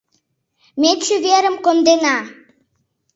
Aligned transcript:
Ме 0.81 0.91
чеверым 1.05 1.55
кондена. 1.65 2.17